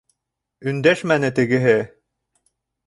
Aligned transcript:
Өндәшмәне 0.71 1.31
тегеһе. 1.41 1.79